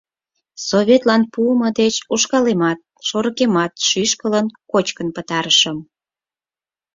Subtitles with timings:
[0.69, 5.77] —Советлан пуымо деч ушкалемат, шорыкемат шӱшкылын, кочкын пытарышым.